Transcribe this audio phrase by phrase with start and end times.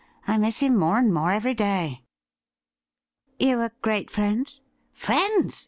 [0.25, 2.01] I miss him more and more every day.''
[3.39, 4.69] You were great friends i"''
[5.01, 5.59] Friends